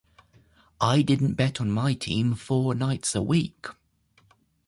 I 0.79 1.03
didn't 1.03 1.35
bet 1.35 1.61
on 1.61 1.69
my 1.69 1.93
team 1.93 2.33
four 2.33 2.73
nights 2.73 3.13
a 3.13 3.21
week. 3.21 3.67